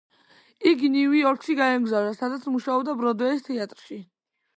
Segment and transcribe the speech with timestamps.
[0.69, 4.01] იგი ნიუ-იორკში გაემგზავრა, სადაც მუშაობდა ბროდვეის თეატრში.